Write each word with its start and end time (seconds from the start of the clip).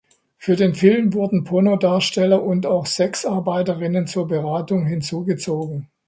Für 0.39 0.55
den 0.55 0.73
Film 0.73 1.13
wurden 1.13 1.43
Pornodarsteller 1.43 2.41
und 2.41 2.65
auch 2.65 2.87
Sexarbeiterinnen 2.87 4.07
zur 4.07 4.27
Beratung 4.27 4.87
hinzugezogen. 4.87 5.89